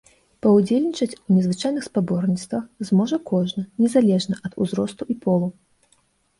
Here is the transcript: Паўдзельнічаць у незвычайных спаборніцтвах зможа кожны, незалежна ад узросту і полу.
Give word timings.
Паўдзельнічаць 0.43 1.17
у 1.19 1.33
незвычайных 1.35 1.83
спаборніцтвах 1.89 2.65
зможа 2.91 3.17
кожны, 3.35 3.61
незалежна 3.85 4.35
ад 4.49 4.53
узросту 4.63 5.03
і 5.17 5.21
полу. 5.25 5.47